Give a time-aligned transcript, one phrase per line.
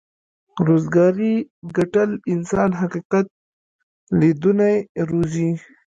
[0.67, 1.33] روزي
[1.77, 3.25] ګټل انسان حقيقت
[4.19, 4.75] ليدونی
[5.09, 5.49] روزي.